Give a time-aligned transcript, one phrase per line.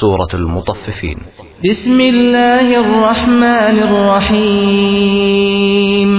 [0.00, 1.18] سورة المطففين
[1.70, 6.10] بسم الله الرحمن الرحيم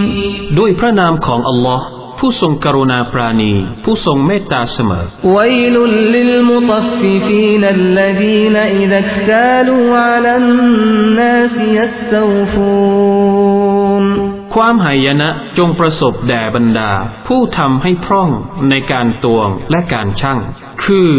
[0.58, 1.86] ด้วยพระนามของอัลลอฮ์
[2.20, 3.54] ผู้ทรงกรุณาปราณี
[3.84, 5.76] ผู้ทรงเมตตาเสมอ ويل
[6.16, 16.92] للمطففين الذين إذا اكتالوا على الناس يستوفون ความหายนะจงประสบแด่บรรดา
[17.28, 18.30] ผู้ทำให้พร่อง
[18.70, 20.40] ในการตวงและการชั่ง
[20.86, 21.12] คือ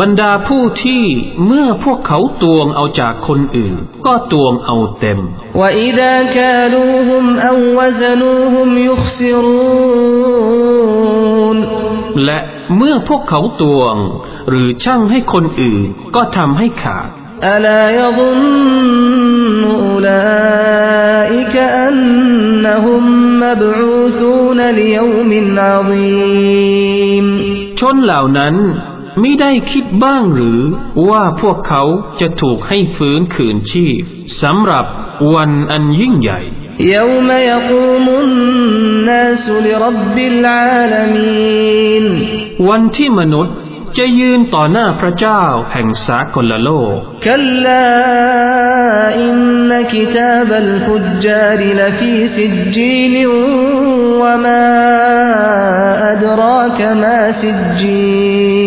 [0.00, 1.04] บรรดาผู้ที่
[1.46, 3.74] เมื่อพวกเขาตวงเอาจากคนอื่น
[4.06, 5.18] ก็ตวงเอาเต็ม
[5.60, 8.68] وإذا كالوهم أو وزنوهم
[10.22, 11.58] يخسرون
[12.24, 12.38] และ
[12.76, 13.96] เมื่อพวกเขาตวง
[14.48, 15.82] หรือชั่งให้คนอื่น
[16.14, 17.08] ก็ทำให้ขาด
[17.54, 18.40] ألا يظن
[19.82, 20.85] أولئك
[21.86, 23.04] أنهم
[23.40, 27.26] مبعوثون ليوم عظيم
[27.80, 28.54] ชนเหล่านั้น
[29.22, 30.60] มิได้คิดบ้างหรือ
[31.08, 31.82] ว่าพวกเขา
[32.20, 34.00] จะถูกให้ฟื้นคืนชีพ
[34.42, 34.86] สำหรับ
[35.34, 36.40] วันอันยิ่งใหญ่
[36.96, 42.04] يوم يقوم الناس لرب العالمين
[42.68, 43.56] วันที่มนุษย์
[43.97, 47.85] จะยืนต่อหน้าพระเจ้าแห่งสากลโลกคัลลา
[49.23, 49.37] อิน
[49.71, 50.95] นกิตาบัลฟุ
[51.25, 53.15] จารลฟีสิจีล
[54.21, 54.63] วะมา
[56.05, 58.17] อัดรากมาสิจี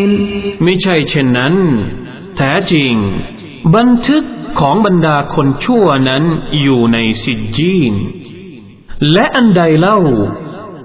[0.07, 0.09] น
[0.63, 1.55] ไม่ใช่เช่นนั้น
[2.37, 2.95] แท้จริง
[3.77, 4.25] บันทึก
[4.61, 6.25] ของบรรดาคนชั่วนั้น
[6.61, 7.93] อยู่ในสิจีน
[9.13, 9.99] และอันใดเล่า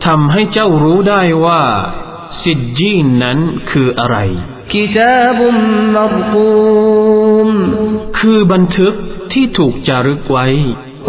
[0.06, 1.64] ทำให้เจ้ารู้ได้ว่า
[2.44, 4.18] สิจีนนั้นคืออะไร
[4.74, 5.56] กิตาบุม
[5.96, 6.54] มรกู
[7.48, 7.50] ม
[8.18, 8.94] คือบันทึก
[9.32, 10.48] ที่ถูกจารึกไว้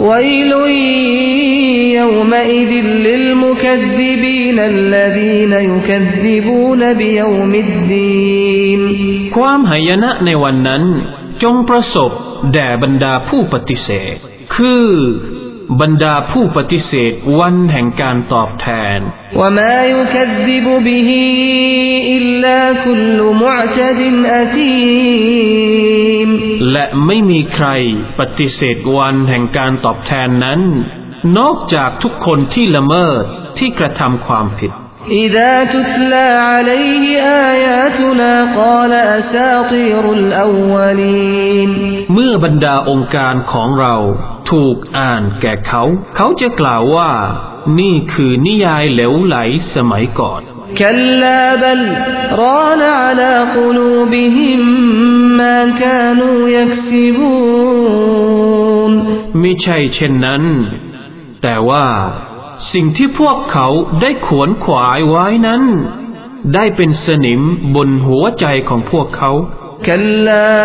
[0.08, 0.10] ว
[0.52, 0.78] ลุย
[1.96, 1.98] ย
[2.30, 3.64] มอิดิลิลมุค
[3.98, 5.91] ดิบีนัลลีนยุค
[6.24, 7.20] ดิบูนบิย
[7.52, 8.80] มดดีน
[9.36, 10.84] ความหายนะในวันนั้น
[11.42, 12.11] จงประสบ
[12.52, 14.16] แด่บรรดาผู้ปฏิเสธ
[14.55, 14.86] คือ
[15.81, 18.67] บรรดาผู้ปฏิเสธวันแห่งการตอบแท
[18.98, 18.99] น
[19.39, 21.09] وما يكذب به
[22.17, 24.02] إلا كل معتد
[24.42, 26.30] أثيم
[26.71, 27.67] และไม่มีใคร
[28.20, 30.61] ปฏิเสธวันแห่งการตอบแทนนั้น
[31.37, 33.23] นอกจากทุกคนที่ละเมิด
[33.58, 34.71] ที่กระทำความผิด
[35.26, 37.04] إذا تتلى عليه
[37.49, 41.70] آياتنا قال أساطير الأولين
[42.14, 43.95] เมื่อบรรดาองค์การของเรา
[44.49, 45.83] ถูกอ่านแก่เขา
[46.15, 47.11] เขาจะกล่าวว่า
[47.80, 49.37] นี่คือนิยายเหลวไหล
[49.73, 50.42] สมัยก่อน
[50.80, 51.82] كلا بل
[52.43, 54.61] ران على قلوبهم
[55.42, 57.32] ما كانوا يكسبون
[59.39, 60.43] ไม่ใช่เช่นนั้น
[61.42, 61.86] แต่ว่า
[62.71, 63.67] สิ่งที่พวกเขา
[64.02, 65.64] ได้ขวนขวายไว้นั้น
[66.54, 67.42] ได้เป็นสนิม
[67.76, 69.32] บนหัวใจของพวกเขา
[69.87, 70.61] كلا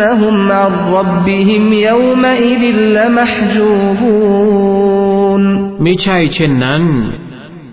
[0.00, 2.62] إنهم عن ربهم يومئذ
[2.96, 4.26] لمحجوبون
[5.82, 6.82] ไม่ใช่เช่นนั้น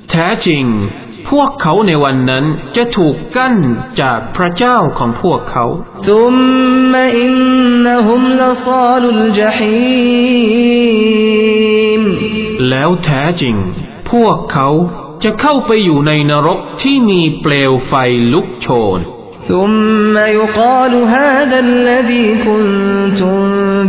[0.10, 0.66] แท้จริง
[1.30, 3.56] พวกเขาในวันนั้นจะถูกกั้น
[4.02, 5.66] จากพระเจ้าของพวกเขา
[6.10, 6.94] ثم
[7.24, 10.44] إنهم لصال الجحيم
[12.70, 13.56] แล้วแท้จริง
[14.12, 14.70] พวกเขา
[15.24, 17.94] จะเข้าไปอยู่ในนรกที่มีเปลวไฟ
[18.34, 19.00] ลุกโชน
[19.48, 23.40] ثم يقال هذا الذي كنتم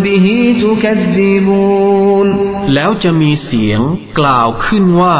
[0.05, 0.27] به
[0.63, 2.27] تكذبون
[2.75, 3.81] แล้วจะมีเสียง
[4.19, 5.19] กล่าวขึ้นว่า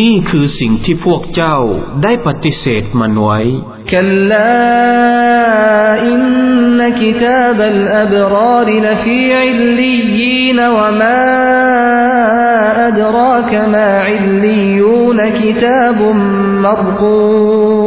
[0.00, 1.56] นี่คือสิ่งที่พวกเจ้า
[2.02, 3.40] ได้ปฏิเสธมันไว้
[3.92, 4.56] كلا
[6.12, 11.22] إن كتاب الأبرار لفي عليين وما
[12.88, 15.98] أدراك ما عليون كتاب
[16.66, 17.83] مرقوم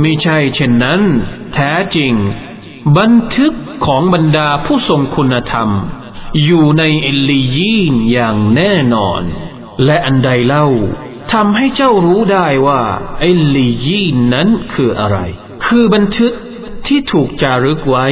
[0.00, 1.00] ไม่ใช่เช่นนั้น
[1.54, 2.12] แท้จริง
[2.98, 3.52] บันทึก
[3.86, 5.68] ของบรรดาผู้ทรงคุณธรรม
[6.44, 9.22] อยู่ในเอลลียีนอย่างแน่นอน
[9.84, 10.66] และอันใดเล่า
[11.32, 12.82] ทำให้เจ้ารู้ได้ว่า
[13.20, 15.18] เอลลียีนนั้นคืออะไร
[15.66, 16.32] คือบันทึก
[16.86, 18.08] ที่ถูกจารึกไว้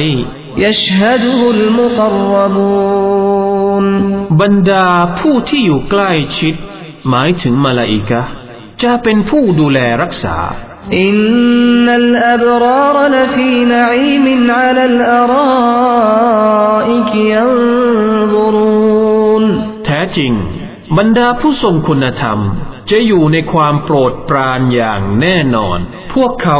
[0.63, 3.85] يشهده المقربون
[4.41, 4.87] บรรดา
[5.19, 6.55] ผู้ที่อยู่ใกล้ชิด
[7.09, 8.31] หมายถึงมาลาอิกะห์
[8.83, 10.37] จะเป็นผู้ดูแลรักษา
[10.93, 16.19] إن الأبرار لفي نعيم على الأرائك
[18.15, 19.43] ينظرون
[19.85, 20.31] แท้จริง
[20.97, 22.39] บรรดาผู้ทรงคุณธรรม
[22.91, 25.79] จะอยู่ในความโปรดปรานอย่างแน่นอน
[26.13, 26.59] พวกเขา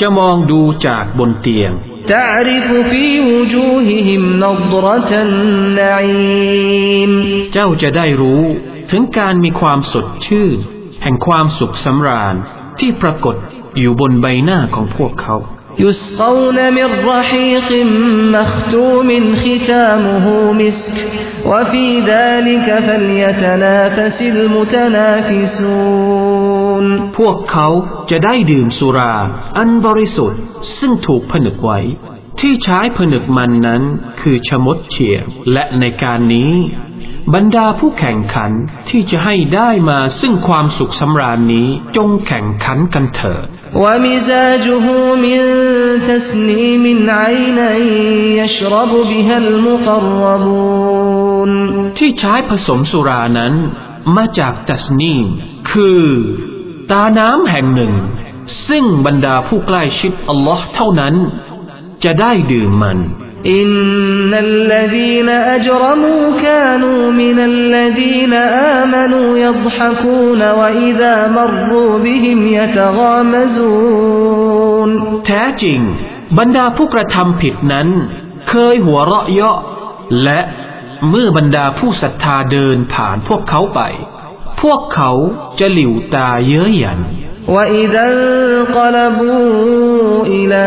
[0.00, 1.72] จะมองดูจากบนเตียง
[2.14, 7.12] تعرف في وجوههم نضرة النعيم
[7.52, 8.42] เจ้าจะได้รู้
[8.90, 10.58] ถึงการมีความสดชื่น
[11.02, 12.34] แห่งความสุขสำราญ
[12.78, 13.36] ที่ปรากฏ
[13.78, 15.36] อยู่บนใบหน้าของพวกเขา
[15.86, 17.70] يسقون من رحيق
[18.36, 19.08] مختوم
[19.44, 20.26] ختامه
[20.60, 20.96] مسك
[21.50, 26.84] وفي ذلك فليتنافس المتنافسون
[27.18, 27.68] พวกเขา
[28.10, 29.14] จะได้ดื่มสุรา
[29.58, 30.40] อันบริสุทธิ์
[30.78, 31.78] ซึ่งถูกผนึกไว้
[32.40, 33.82] ที่ใช้ผนึกมันนั้น
[34.20, 36.52] คือชมดเฉียบและในการนี้
[37.33, 38.51] บรรดาผู้แข่งขัน
[38.89, 41.67] ที่จะให้ได้มาซึ่งความสุขสำราญนี้
[41.97, 43.45] จงแข่งขันกันเถิด
[51.97, 53.53] ที่ใช้ผสมสุรานั้น
[54.15, 55.25] มาจากตัสนีม
[55.71, 56.03] คือ
[56.91, 57.93] ตาน้ำแห่งหนึ่ง
[58.67, 61.15] ซึ่งบรรดาผู้ใกล้ชิดอัลลอฮ์เท่านั้น
[62.03, 62.99] จะได้ดื่มมัน
[63.46, 68.34] إن الذين أجرموا كانوا من الذين
[68.78, 72.38] آمنوا يضحكون وإذا مروا بهم
[73.80, 74.90] يتغامزون
[75.26, 75.80] แท้จริง
[76.38, 77.88] บรรดาผู้กระทำผิดนั้น
[78.48, 79.58] เคยหัวเราะเยาะ
[80.24, 80.40] และ
[81.08, 83.80] เมื่อบรรดาผู้ศรัทธาเดินผ่านพวกเขาไป
[84.62, 85.12] พวกเขา
[85.58, 87.00] จะหลิวตาเย้ยหยัน
[87.48, 89.46] وإذا انقلبوا
[90.26, 90.66] إلى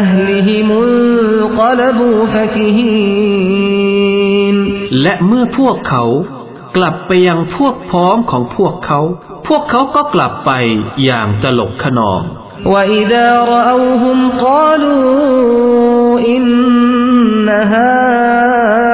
[0.00, 3.74] أهلهم انقلبوا فكهين
[5.02, 6.04] และเมื่อพวกเขา
[6.76, 9.00] กลับไปยังพวกพ้องของพวกเขา
[9.46, 10.50] พวกเขาก็กลับไป
[11.04, 12.22] อย่างตลกขนอง
[12.74, 18.87] وإذا رأوهم قالوا إن هؤلاء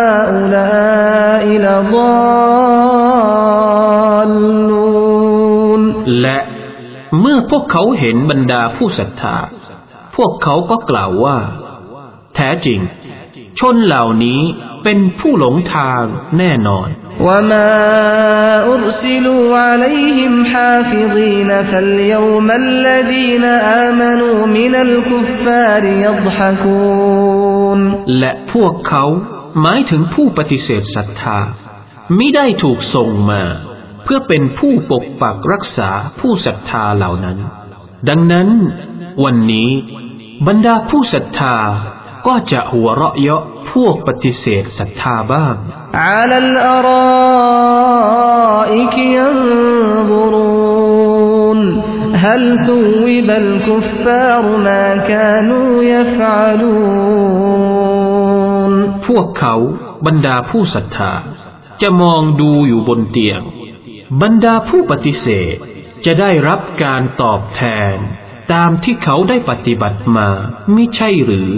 [7.51, 9.37] พวกเขาเห็นบรรดาผู้ศรัทธา
[10.15, 11.37] พวกเขาก็กล่าวว่า
[12.35, 12.79] แท้จริง
[13.59, 14.41] ชนเหล่านี้
[14.83, 16.03] เป็นผู้หลงทาง
[16.37, 16.87] แน่นอน
[17.27, 27.79] وما أرسلوا عليهم حافظين فاليوم الذين آمنوا من الكفار يضحكون
[28.19, 29.05] และพวกเขา
[29.61, 31.39] หมายถึงผู้ปฏิเสธศรัทธา
[32.15, 33.43] ไม่ได้ถูกส่งมา
[34.05, 37.37] เพื่อเป็นผู้ปกปักรักษาผู้ศรัทธาเหล่านั้น
[38.09, 38.49] ดังนั้น
[39.23, 39.69] วันนี้
[40.47, 41.55] บรรดาผู้ศรัทธา
[42.27, 45.55] ก็จะหัวเราะเยาะพวกปฏิเสธศรัทธาบ้าง
[59.07, 59.55] พวกเขา
[60.05, 61.11] บรรดาผู้ศรัทธา
[61.81, 63.41] จะมองดูอยู่บนเตียง
[64.21, 65.55] บรรดาผู้ปฏิเสธ
[66.05, 67.61] จะได้รับการตอบแท
[67.93, 67.95] น
[68.53, 70.29] ตามที่เขาได้ปฏิบัติมา
[70.73, 71.51] ไม่ใช่หรือ